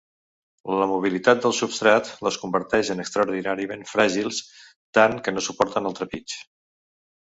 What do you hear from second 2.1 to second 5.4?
les converteix en extraordinàriament fràgils, tant que